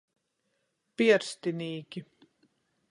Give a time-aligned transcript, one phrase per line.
[1.01, 2.05] Pierstinīki.